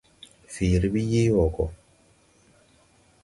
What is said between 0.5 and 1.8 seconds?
Fiiri ɓi yee wɔɔ gɔ.